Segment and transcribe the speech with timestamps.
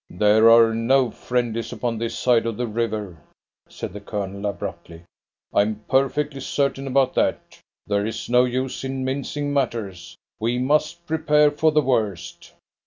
[0.09, 3.19] "There are no friendlies upon this side of the river,"
[3.69, 5.03] said the Colonel abruptly;
[5.53, 7.59] "I am perfectly certain about that.
[7.85, 10.17] There is no use in mincing matters.
[10.39, 12.51] We must prepare for the worst."